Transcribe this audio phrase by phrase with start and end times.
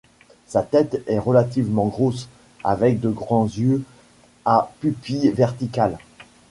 [0.47, 2.27] Sa tête est relativement grosse,
[2.63, 3.83] avec de grands yeux
[4.45, 5.99] à pupilles verticales.